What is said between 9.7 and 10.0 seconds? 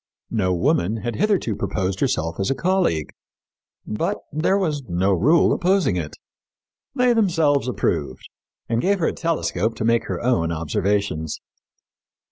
to